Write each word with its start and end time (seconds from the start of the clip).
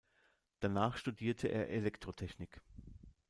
Danach 0.61 0.97
studierte 0.97 1.49
er 1.49 1.69
Elektrotechnik. 1.69 2.59